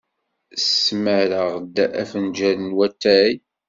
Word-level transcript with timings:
Smareɣ-d 0.77 1.75
afenjal 2.01 2.57
n 2.67 2.75
watay. 2.77 3.33